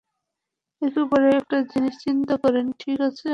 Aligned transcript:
একবারে 0.81 1.27
একটা 1.35 1.57
জিনিস 1.71 1.95
চিন্তা 2.05 2.35
করেন, 2.43 2.65
ঠিক 2.79 2.97
আছে? 3.01 3.27